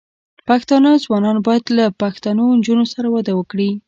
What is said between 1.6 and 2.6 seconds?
له پښتنو